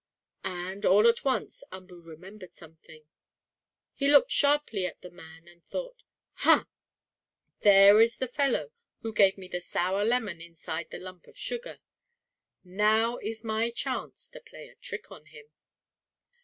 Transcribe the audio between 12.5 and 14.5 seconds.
Now is my chance to